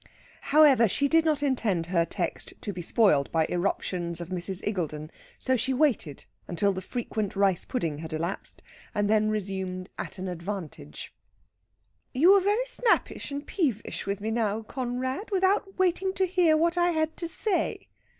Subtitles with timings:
[0.49, 4.65] However, she did not intend her text to be spoiled by irruptions of Mrs.
[4.65, 8.63] Iggulden, so she waited until the frequent rice pudding had elapsed,
[8.95, 11.13] and then resumed at an advantage:
[12.15, 16.57] "You were very snappish and peevish with me just now, Conrad, without waiting to hear
[16.57, 17.87] what I had to say.